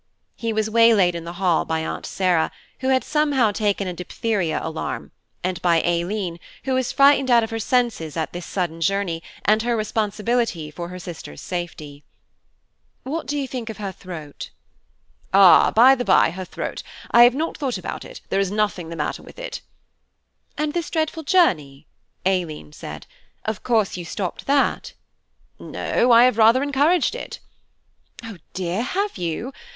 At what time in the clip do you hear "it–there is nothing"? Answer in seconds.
18.03-18.89